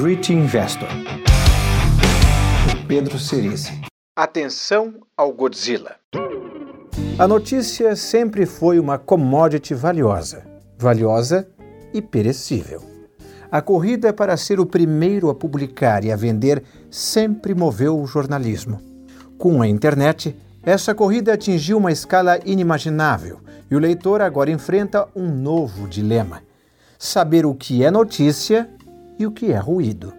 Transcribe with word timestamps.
Grit 0.00 0.32
Investor. 0.32 0.86
Pedro 2.86 3.18
Cerise. 3.18 3.72
Atenção 4.14 4.94
ao 5.16 5.32
Godzilla. 5.32 5.96
A 7.18 7.26
notícia 7.26 7.96
sempre 7.96 8.46
foi 8.46 8.78
uma 8.78 8.96
commodity 8.96 9.74
valiosa, 9.74 10.46
valiosa 10.78 11.48
e 11.92 12.00
perecível. 12.00 12.80
A 13.50 13.60
corrida 13.60 14.12
para 14.12 14.36
ser 14.36 14.60
o 14.60 14.66
primeiro 14.66 15.30
a 15.30 15.34
publicar 15.34 16.04
e 16.04 16.12
a 16.12 16.16
vender 16.16 16.62
sempre 16.88 17.52
moveu 17.52 18.00
o 18.00 18.06
jornalismo. 18.06 18.80
Com 19.36 19.60
a 19.60 19.66
internet, 19.66 20.36
essa 20.62 20.94
corrida 20.94 21.32
atingiu 21.32 21.76
uma 21.76 21.90
escala 21.90 22.38
inimaginável 22.44 23.40
e 23.68 23.74
o 23.74 23.80
leitor 23.80 24.20
agora 24.20 24.48
enfrenta 24.48 25.08
um 25.12 25.26
novo 25.26 25.88
dilema: 25.88 26.40
saber 26.96 27.44
o 27.44 27.52
que 27.52 27.82
é 27.82 27.90
notícia 27.90 28.77
e 29.18 29.26
o 29.26 29.30
que 29.30 29.52
é 29.52 29.58
ruído. 29.58 30.12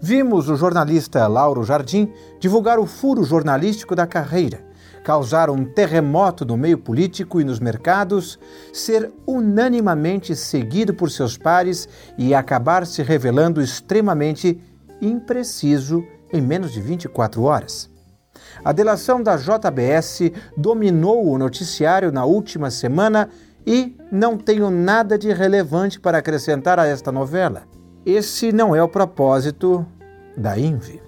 Vimos 0.00 0.48
o 0.48 0.56
jornalista 0.56 1.26
Lauro 1.26 1.64
Jardim 1.64 2.12
divulgar 2.38 2.78
o 2.78 2.86
furo 2.86 3.24
jornalístico 3.24 3.96
da 3.96 4.06
carreira, 4.06 4.64
causar 5.02 5.50
um 5.50 5.64
terremoto 5.64 6.44
no 6.44 6.56
meio 6.56 6.78
político 6.78 7.40
e 7.40 7.44
nos 7.44 7.58
mercados, 7.58 8.38
ser 8.72 9.10
unanimamente 9.26 10.36
seguido 10.36 10.94
por 10.94 11.10
seus 11.10 11.36
pares 11.36 11.88
e 12.16 12.32
acabar 12.32 12.86
se 12.86 13.02
revelando 13.02 13.60
extremamente 13.60 14.60
impreciso 15.00 16.04
em 16.32 16.40
menos 16.40 16.72
de 16.72 16.80
24 16.80 17.42
horas. 17.42 17.90
A 18.64 18.72
delação 18.72 19.22
da 19.22 19.36
JBS 19.36 20.30
dominou 20.56 21.26
o 21.26 21.38
noticiário 21.38 22.12
na 22.12 22.24
última 22.24 22.70
semana 22.70 23.28
e 23.66 23.96
não 24.12 24.36
tenho 24.36 24.70
nada 24.70 25.18
de 25.18 25.32
relevante 25.32 25.98
para 25.98 26.18
acrescentar 26.18 26.78
a 26.78 26.86
esta 26.86 27.10
novela. 27.10 27.64
Esse 28.10 28.52
não 28.52 28.74
é 28.74 28.82
o 28.82 28.88
propósito 28.88 29.84
da 30.34 30.58
INVE. 30.58 30.98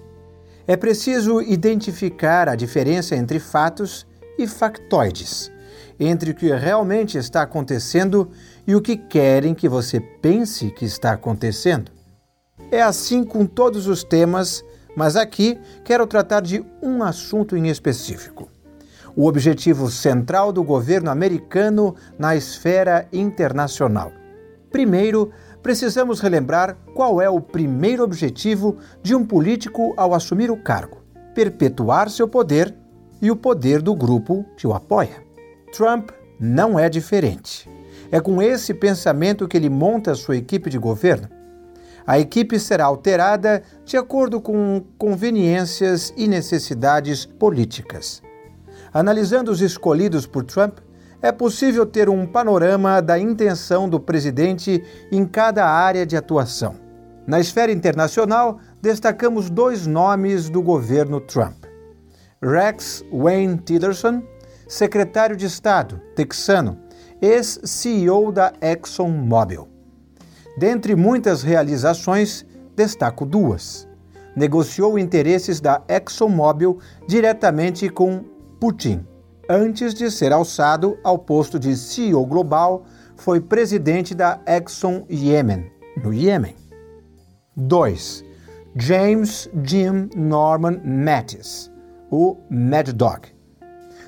É 0.67 0.77
preciso 0.77 1.41
identificar 1.41 2.47
a 2.47 2.53
diferença 2.53 3.15
entre 3.15 3.39
fatos 3.39 4.05
e 4.37 4.45
factoides, 4.45 5.51
entre 5.99 6.29
o 6.29 6.35
que 6.35 6.53
realmente 6.53 7.17
está 7.17 7.41
acontecendo 7.41 8.29
e 8.67 8.75
o 8.75 8.81
que 8.83 8.95
querem 8.95 9.55
que 9.55 9.67
você 9.67 9.99
pense 9.99 10.69
que 10.69 10.85
está 10.85 11.13
acontecendo. 11.13 11.91
É 12.69 12.83
assim 12.83 13.23
com 13.23 13.47
todos 13.47 13.87
os 13.87 14.03
temas, 14.03 14.63
mas 14.95 15.15
aqui 15.15 15.59
quero 15.83 16.05
tratar 16.05 16.41
de 16.41 16.63
um 16.83 17.01
assunto 17.01 17.57
em 17.57 17.67
específico. 17.67 18.47
O 19.15 19.25
objetivo 19.25 19.89
central 19.89 20.53
do 20.53 20.63
governo 20.63 21.09
americano 21.09 21.95
na 22.19 22.35
esfera 22.35 23.07
internacional. 23.11 24.20
Primeiro, 24.71 25.31
precisamos 25.61 26.19
relembrar 26.21 26.77
qual 26.95 27.21
é 27.21 27.29
o 27.29 27.41
primeiro 27.41 28.03
objetivo 28.03 28.77
de 29.03 29.13
um 29.13 29.25
político 29.25 29.93
ao 29.97 30.13
assumir 30.13 30.49
o 30.49 30.57
cargo: 30.57 31.03
perpetuar 31.35 32.09
seu 32.09 32.27
poder 32.27 32.73
e 33.21 33.29
o 33.29 33.35
poder 33.35 33.81
do 33.81 33.93
grupo 33.93 34.45
que 34.55 34.65
o 34.65 34.73
apoia. 34.73 35.23
Trump 35.73 36.09
não 36.39 36.79
é 36.79 36.89
diferente. 36.89 37.69
É 38.11 38.19
com 38.19 38.41
esse 38.41 38.73
pensamento 38.73 39.47
que 39.47 39.55
ele 39.55 39.69
monta 39.69 40.15
sua 40.15 40.35
equipe 40.35 40.69
de 40.69 40.77
governo. 40.77 41.29
A 42.05 42.19
equipe 42.19 42.59
será 42.59 42.85
alterada 42.85 43.61
de 43.85 43.95
acordo 43.95 44.41
com 44.41 44.83
conveniências 44.97 46.11
e 46.17 46.27
necessidades 46.27 47.25
políticas. 47.25 48.23
Analisando 48.91 49.51
os 49.51 49.61
escolhidos 49.61 50.25
por 50.25 50.43
Trump, 50.43 50.79
é 51.21 51.31
possível 51.31 51.85
ter 51.85 52.09
um 52.09 52.25
panorama 52.25 53.01
da 53.01 53.19
intenção 53.19 53.87
do 53.87 53.99
presidente 53.99 54.83
em 55.11 55.25
cada 55.25 55.65
área 55.67 56.05
de 56.05 56.17
atuação. 56.17 56.75
Na 57.27 57.39
esfera 57.39 57.71
internacional, 57.71 58.59
destacamos 58.81 59.49
dois 59.49 59.85
nomes 59.85 60.49
do 60.49 60.61
governo 60.61 61.21
Trump: 61.21 61.65
Rex 62.41 63.05
Wayne 63.11 63.57
Tillerson, 63.57 64.23
secretário 64.67 65.35
de 65.35 65.45
Estado 65.45 66.01
texano, 66.15 66.79
ex-CEO 67.21 68.31
da 68.31 68.53
ExxonMobil. 68.59 69.67
Dentre 70.57 70.95
muitas 70.95 71.43
realizações, 71.43 72.45
destaco 72.75 73.25
duas. 73.25 73.87
Negociou 74.35 74.97
interesses 74.97 75.61
da 75.61 75.81
ExxonMobil 75.87 76.79
diretamente 77.07 77.89
com 77.89 78.23
Putin 78.59 79.05
antes 79.51 79.93
de 79.93 80.09
ser 80.09 80.31
alçado 80.31 80.97
ao 81.03 81.19
posto 81.19 81.59
de 81.59 81.75
CEO 81.75 82.25
global, 82.25 82.85
foi 83.17 83.41
presidente 83.41 84.15
da 84.15 84.39
Exxon 84.47 85.05
Yemen, 85.09 85.69
no 86.01 86.13
Iêmen. 86.13 86.55
2. 87.55 88.23
James 88.77 89.49
Jim 89.61 90.09
Norman 90.15 90.79
Mattis, 90.85 91.69
o 92.09 92.37
Mad 92.49 92.91
Dog. 92.93 93.27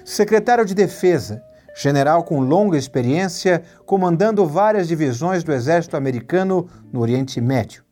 Secretário 0.05 0.65
de 0.65 0.73
Defesa, 0.73 1.43
general 1.75 2.23
com 2.23 2.39
longa 2.39 2.77
experiência 2.77 3.61
comandando 3.85 4.45
várias 4.45 4.87
divisões 4.87 5.43
do 5.43 5.51
exército 5.51 5.97
americano 5.97 6.69
no 6.91 7.01
Oriente 7.01 7.41
Médio. 7.41 7.83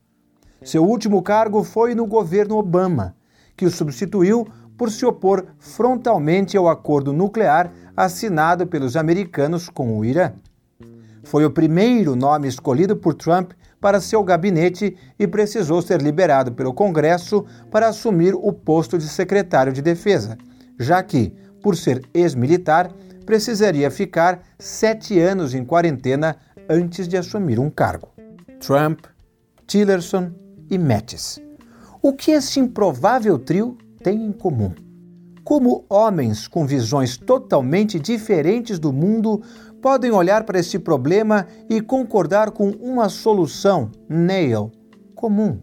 Seu 0.64 0.86
último 0.86 1.22
cargo 1.22 1.64
foi 1.66 1.94
no 1.94 2.08
governo 2.08 2.58
Obama, 2.58 3.16
que 3.58 3.66
o 3.66 3.72
substituiu 3.72 4.48
por 4.78 4.92
se 4.92 5.06
opor 5.06 5.46
frontalmente 5.60 6.58
ao 6.58 6.68
acordo 6.68 7.14
nuclear 7.14 7.72
assinado 7.96 8.66
pelos 8.66 8.96
americanos 8.96 9.70
com 9.70 9.98
o 9.98 10.06
Irã. 10.06 10.34
Foi 11.24 11.46
o 11.46 11.52
primeiro 11.52 12.16
nome 12.16 12.48
escolhido 12.48 12.96
por 12.96 13.14
Trump 13.14 13.52
para 13.80 14.00
seu 14.00 14.24
gabinete 14.24 14.96
e 15.18 15.28
precisou 15.28 15.82
ser 15.82 16.02
liberado 16.02 16.52
pelo 16.52 16.74
Congresso 16.74 17.46
para 17.72 17.88
assumir 17.88 18.34
o 18.36 18.54
posto 18.54 18.98
de 18.98 19.08
secretário 19.08 19.74
de 19.74 19.82
Defesa, 19.82 20.38
já 20.80 21.02
que, 21.02 21.34
por 21.62 21.76
ser 21.76 22.04
ex-militar, 22.14 22.92
precisaria 23.26 23.90
ficar 23.90 24.42
sete 24.58 25.20
anos 25.20 25.54
em 25.54 25.64
quarentena 25.64 26.38
antes 26.70 27.08
de 27.08 27.18
assumir 27.18 27.60
um 27.60 27.70
cargo. 27.70 28.10
Trump, 28.60 29.06
Tillerson 29.66 30.32
e 30.70 30.78
Mattis. 30.78 31.40
O 32.02 32.14
que 32.14 32.32
esse 32.32 32.60
improvável 32.60 33.38
trio 33.38 33.78
têm 34.02 34.26
em 34.26 34.32
comum. 34.32 34.72
Como 35.44 35.86
homens 35.90 36.48
com 36.48 36.66
visões 36.66 37.18
totalmente 37.18 38.00
diferentes 38.00 38.78
do 38.78 38.92
mundo 38.94 39.42
podem 39.82 40.12
olhar 40.12 40.44
para 40.44 40.60
esse 40.60 40.78
problema 40.78 41.48
e 41.70 41.82
concordar 41.82 42.52
com 42.52 42.70
uma 42.70 43.10
solução, 43.10 43.90
nail, 44.08 44.72
comum. 45.16 45.60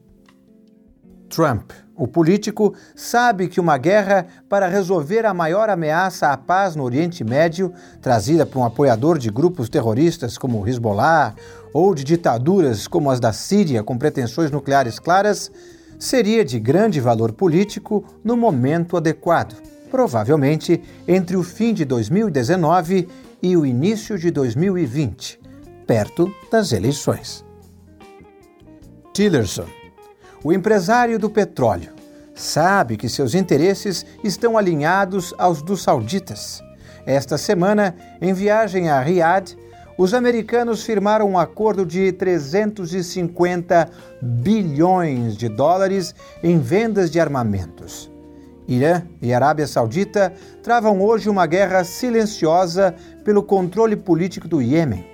Trump, 1.28 1.70
o 1.94 2.08
político, 2.08 2.74
sabe 2.96 3.48
que 3.48 3.60
uma 3.60 3.76
guerra 3.76 4.26
para 4.48 4.66
resolver 4.66 5.26
a 5.26 5.34
maior 5.34 5.68
ameaça 5.68 6.28
à 6.28 6.36
paz 6.36 6.74
no 6.74 6.84
Oriente 6.84 7.22
Médio, 7.22 7.72
trazida 8.00 8.46
por 8.46 8.58
um 8.58 8.64
apoiador 8.64 9.18
de 9.18 9.30
grupos 9.30 9.68
terroristas 9.68 10.38
como 10.38 10.60
o 10.60 10.66
Hezbollah 10.66 11.34
ou 11.72 11.94
de 11.94 12.02
ditaduras 12.04 12.88
como 12.88 13.10
as 13.10 13.20
da 13.20 13.32
Síria 13.32 13.82
com 13.82 13.98
pretensões 13.98 14.50
nucleares 14.50 14.98
claras, 14.98 15.50
seria 15.98 16.44
de 16.44 16.60
grande 16.60 17.00
valor 17.00 17.32
político 17.32 18.04
no 18.22 18.36
momento 18.36 18.96
adequado, 18.96 19.60
provavelmente 19.90 20.82
entre 21.06 21.36
o 21.36 21.42
fim 21.42 21.74
de 21.74 21.84
2019 21.84 23.08
e 23.42 23.56
o 23.56 23.66
início 23.66 24.18
de 24.18 24.30
2020, 24.30 25.40
perto 25.86 26.32
das 26.50 26.72
eleições. 26.72 27.44
Tillerson, 29.12 29.66
o 30.44 30.52
empresário 30.52 31.18
do 31.18 31.28
petróleo, 31.28 31.92
sabe 32.34 32.96
que 32.96 33.08
seus 33.08 33.34
interesses 33.34 34.06
estão 34.22 34.56
alinhados 34.56 35.34
aos 35.36 35.60
dos 35.60 35.82
sauditas. 35.82 36.62
Esta 37.04 37.36
semana, 37.36 37.96
em 38.20 38.32
viagem 38.32 38.88
a 38.90 39.00
Riad, 39.00 39.56
os 39.98 40.14
americanos 40.14 40.84
firmaram 40.84 41.28
um 41.28 41.36
acordo 41.36 41.84
de 41.84 42.12
350 42.12 43.90
bilhões 44.22 45.36
de 45.36 45.48
dólares 45.48 46.14
em 46.40 46.60
vendas 46.60 47.10
de 47.10 47.18
armamentos. 47.18 48.08
Irã 48.68 49.02
e 49.20 49.34
Arábia 49.34 49.66
Saudita 49.66 50.32
travam 50.62 51.02
hoje 51.02 51.28
uma 51.28 51.46
guerra 51.46 51.82
silenciosa 51.82 52.94
pelo 53.24 53.42
controle 53.42 53.96
político 53.96 54.46
do 54.46 54.62
Iêmen. 54.62 55.04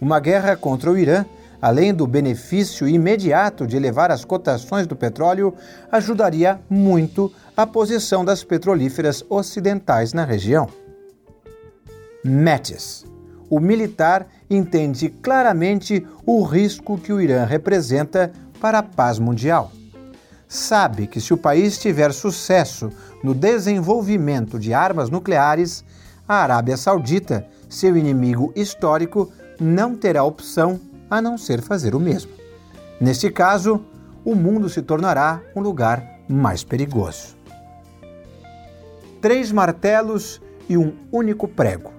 Uma 0.00 0.18
guerra 0.18 0.56
contra 0.56 0.90
o 0.90 0.96
Irã, 0.96 1.26
além 1.60 1.92
do 1.92 2.06
benefício 2.06 2.88
imediato 2.88 3.66
de 3.66 3.76
elevar 3.76 4.10
as 4.10 4.24
cotações 4.24 4.86
do 4.86 4.96
petróleo, 4.96 5.52
ajudaria 5.90 6.58
muito 6.70 7.30
a 7.54 7.66
posição 7.66 8.24
das 8.24 8.42
petrolíferas 8.42 9.22
ocidentais 9.28 10.14
na 10.14 10.24
região. 10.24 10.68
Mattis 12.24 13.11
o 13.52 13.60
militar 13.60 14.26
entende 14.48 15.10
claramente 15.10 16.06
o 16.24 16.42
risco 16.42 16.96
que 16.96 17.12
o 17.12 17.20
Irã 17.20 17.44
representa 17.44 18.32
para 18.58 18.78
a 18.78 18.82
paz 18.82 19.18
mundial. 19.18 19.70
Sabe 20.48 21.06
que 21.06 21.20
se 21.20 21.34
o 21.34 21.36
país 21.36 21.76
tiver 21.76 22.14
sucesso 22.14 22.88
no 23.22 23.34
desenvolvimento 23.34 24.58
de 24.58 24.72
armas 24.72 25.10
nucleares, 25.10 25.84
a 26.26 26.36
Arábia 26.36 26.78
Saudita, 26.78 27.46
seu 27.68 27.94
inimigo 27.94 28.50
histórico, 28.56 29.30
não 29.60 29.94
terá 29.94 30.24
opção 30.24 30.80
a 31.10 31.20
não 31.20 31.36
ser 31.36 31.60
fazer 31.60 31.94
o 31.94 32.00
mesmo. 32.00 32.32
Neste 32.98 33.30
caso, 33.30 33.84
o 34.24 34.34
mundo 34.34 34.70
se 34.70 34.80
tornará 34.80 35.42
um 35.54 35.60
lugar 35.60 36.20
mais 36.26 36.64
perigoso. 36.64 37.36
Três 39.20 39.52
martelos 39.52 40.40
e 40.70 40.78
um 40.78 40.94
único 41.12 41.46
prego. 41.46 41.92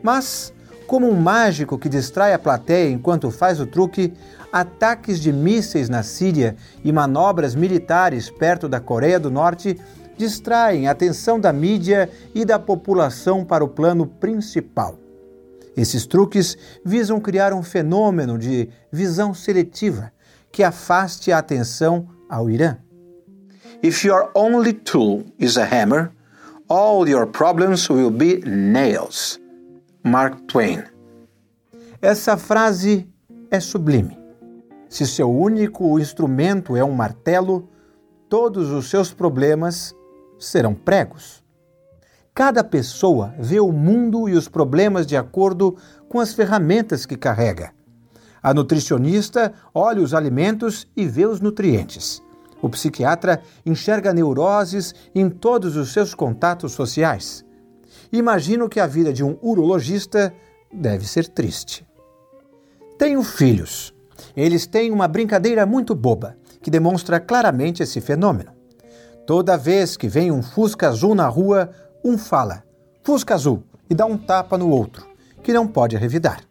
Mas, 0.00 0.52
como 0.92 1.08
um 1.08 1.18
mágico 1.18 1.78
que 1.78 1.88
distrai 1.88 2.34
a 2.34 2.38
plateia 2.38 2.90
enquanto 2.90 3.30
faz 3.30 3.58
o 3.58 3.66
truque, 3.66 4.12
ataques 4.52 5.18
de 5.18 5.32
mísseis 5.32 5.88
na 5.88 6.02
Síria 6.02 6.54
e 6.84 6.92
manobras 6.92 7.54
militares 7.54 8.28
perto 8.28 8.68
da 8.68 8.78
Coreia 8.78 9.18
do 9.18 9.30
Norte 9.30 9.80
distraem 10.18 10.86
a 10.86 10.90
atenção 10.90 11.40
da 11.40 11.50
mídia 11.50 12.10
e 12.34 12.44
da 12.44 12.58
população 12.58 13.42
para 13.42 13.64
o 13.64 13.68
plano 13.68 14.06
principal. 14.06 14.98
Esses 15.74 16.04
truques 16.04 16.58
visam 16.84 17.18
criar 17.18 17.54
um 17.54 17.62
fenômeno 17.62 18.38
de 18.38 18.68
visão 18.92 19.32
seletiva 19.32 20.12
que 20.52 20.62
afaste 20.62 21.32
a 21.32 21.38
atenção 21.38 22.06
ao 22.28 22.50
Irã. 22.50 22.76
If 23.82 24.04
your 24.04 24.30
only 24.34 24.74
tool 24.74 25.24
is 25.38 25.56
a 25.56 25.64
hammer, 25.64 26.12
all 26.68 27.08
your 27.08 27.26
problems 27.26 27.88
will 27.88 28.10
be 28.10 28.42
nails. 28.44 29.41
Mark 30.04 30.40
Twain. 30.48 30.82
Essa 32.00 32.36
frase 32.36 33.08
é 33.48 33.60
sublime. 33.60 34.18
Se 34.88 35.06
seu 35.06 35.30
único 35.30 35.96
instrumento 36.00 36.76
é 36.76 36.82
um 36.82 36.90
martelo, 36.90 37.68
todos 38.28 38.70
os 38.72 38.90
seus 38.90 39.14
problemas 39.14 39.94
serão 40.40 40.74
pregos. 40.74 41.44
Cada 42.34 42.64
pessoa 42.64 43.32
vê 43.38 43.60
o 43.60 43.70
mundo 43.70 44.28
e 44.28 44.32
os 44.32 44.48
problemas 44.48 45.06
de 45.06 45.16
acordo 45.16 45.76
com 46.08 46.18
as 46.18 46.34
ferramentas 46.34 47.06
que 47.06 47.16
carrega. 47.16 47.72
A 48.42 48.52
nutricionista 48.52 49.52
olha 49.72 50.02
os 50.02 50.14
alimentos 50.14 50.88
e 50.96 51.06
vê 51.06 51.26
os 51.26 51.40
nutrientes. 51.40 52.20
O 52.60 52.68
psiquiatra 52.68 53.40
enxerga 53.64 54.12
neuroses 54.12 54.94
em 55.14 55.30
todos 55.30 55.76
os 55.76 55.92
seus 55.92 56.12
contatos 56.12 56.72
sociais. 56.72 57.44
Imagino 58.12 58.68
que 58.68 58.78
a 58.78 58.86
vida 58.86 59.10
de 59.10 59.24
um 59.24 59.38
urologista 59.40 60.34
deve 60.70 61.08
ser 61.08 61.28
triste. 61.28 61.86
Tenho 62.98 63.22
filhos. 63.22 63.94
Eles 64.36 64.66
têm 64.66 64.92
uma 64.92 65.08
brincadeira 65.08 65.64
muito 65.64 65.94
boba 65.94 66.36
que 66.60 66.70
demonstra 66.70 67.18
claramente 67.18 67.82
esse 67.82 68.02
fenômeno. 68.02 68.52
Toda 69.26 69.56
vez 69.56 69.96
que 69.96 70.08
vem 70.08 70.30
um 70.30 70.42
Fusca 70.42 70.88
azul 70.88 71.14
na 71.14 71.26
rua, 71.26 71.70
um 72.04 72.18
fala: 72.18 72.62
Fusca 73.02 73.34
azul, 73.34 73.62
e 73.88 73.94
dá 73.94 74.04
um 74.04 74.18
tapa 74.18 74.58
no 74.58 74.68
outro, 74.68 75.06
que 75.42 75.52
não 75.52 75.66
pode 75.66 75.96
revidar. 75.96 76.42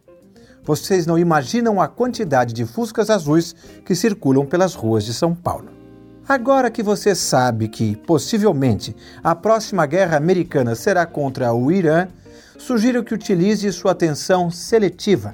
Vocês 0.63 1.05
não 1.05 1.17
imaginam 1.17 1.79
a 1.79 1.87
quantidade 1.87 2.53
de 2.53 2.65
Fuscas 2.65 3.09
azuis 3.11 3.53
que 3.85 3.95
circulam 3.95 4.47
pelas 4.47 4.73
ruas 4.73 5.03
de 5.03 5.13
São 5.13 5.35
Paulo. 5.35 5.80
Agora 6.27 6.69
que 6.69 6.83
você 6.83 7.15
sabe 7.15 7.67
que, 7.67 7.95
possivelmente, 7.95 8.95
a 9.23 9.33
próxima 9.35 9.85
guerra 9.85 10.17
americana 10.17 10.75
será 10.75 11.05
contra 11.05 11.51
o 11.51 11.71
Irã, 11.71 12.07
sugiro 12.57 13.03
que 13.03 13.13
utilize 13.13 13.71
sua 13.73 13.91
atenção 13.91 14.51
seletiva. 14.51 15.33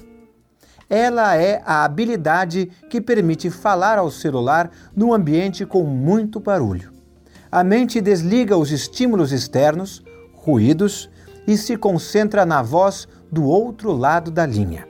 Ela 0.88 1.36
é 1.36 1.62
a 1.66 1.84
habilidade 1.84 2.70
que 2.88 3.00
permite 3.00 3.50
falar 3.50 3.98
ao 3.98 4.10
celular 4.10 4.70
num 4.96 5.12
ambiente 5.12 5.66
com 5.66 5.84
muito 5.84 6.40
barulho. 6.40 6.90
A 7.52 7.62
mente 7.62 8.00
desliga 8.00 8.56
os 8.56 8.72
estímulos 8.72 9.30
externos, 9.30 10.02
ruídos, 10.32 11.10
e 11.46 11.56
se 11.56 11.76
concentra 11.76 12.44
na 12.46 12.62
voz 12.62 13.06
do 13.30 13.44
outro 13.44 13.92
lado 13.92 14.30
da 14.30 14.44
linha 14.46 14.87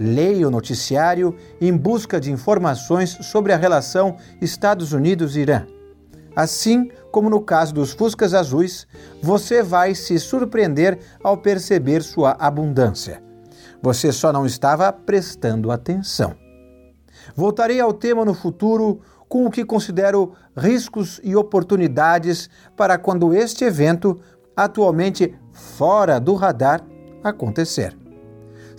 leia 0.00 0.48
o 0.48 0.50
noticiário 0.50 1.36
em 1.60 1.76
busca 1.76 2.18
de 2.18 2.32
informações 2.32 3.10
sobre 3.20 3.52
a 3.52 3.56
relação 3.58 4.16
Estados 4.40 4.94
Unidos-Irã. 4.94 5.66
Assim 6.34 6.90
como 7.12 7.28
no 7.28 7.42
caso 7.42 7.74
dos 7.74 7.92
Fuscas 7.92 8.32
Azuis, 8.32 8.86
você 9.22 9.62
vai 9.62 9.94
se 9.94 10.18
surpreender 10.18 10.98
ao 11.22 11.36
perceber 11.36 12.02
sua 12.02 12.34
abundância. 12.38 13.22
Você 13.82 14.10
só 14.10 14.32
não 14.32 14.46
estava 14.46 14.90
prestando 14.90 15.70
atenção. 15.70 16.34
Voltarei 17.36 17.78
ao 17.78 17.92
tema 17.92 18.24
no 18.24 18.32
futuro 18.32 19.00
com 19.28 19.44
o 19.44 19.50
que 19.50 19.64
considero 19.64 20.32
riscos 20.56 21.20
e 21.22 21.36
oportunidades 21.36 22.48
para 22.74 22.96
quando 22.96 23.34
este 23.34 23.64
evento, 23.64 24.18
atualmente 24.56 25.34
fora 25.52 26.18
do 26.18 26.34
radar, 26.34 26.82
acontecer 27.22 27.99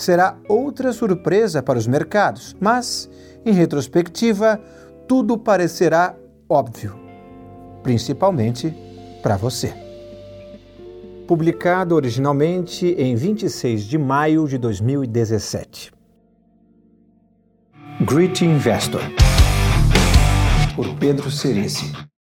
será 0.00 0.36
outra 0.48 0.92
surpresa 0.92 1.62
para 1.62 1.78
os 1.78 1.86
mercados, 1.86 2.56
mas, 2.58 3.08
em 3.44 3.52
retrospectiva, 3.52 4.60
tudo 5.06 5.36
parecerá 5.36 6.14
óbvio, 6.48 6.98
principalmente 7.82 8.74
para 9.22 9.36
você. 9.36 9.74
Publicado 11.26 11.94
originalmente 11.94 12.86
em 12.86 13.14
26 13.14 13.84
de 13.84 13.98
maio 13.98 14.48
de 14.48 14.58
2017. 14.58 15.92
Great 18.00 18.44
Investor, 18.44 19.02
por 20.74 20.94
Pedro 20.96 21.30
Cerici. 21.30 21.92